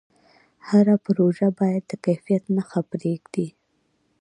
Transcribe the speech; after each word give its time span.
هر 0.67 0.85
پروژه 1.05 1.47
باید 1.59 1.83
د 1.87 1.91
کیفیت 2.05 2.43
نښه 2.55 2.81
پرېږدي. 2.89 3.47